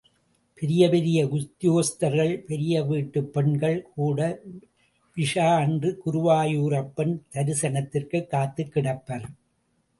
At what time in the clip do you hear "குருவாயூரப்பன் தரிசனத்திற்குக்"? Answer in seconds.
6.05-8.27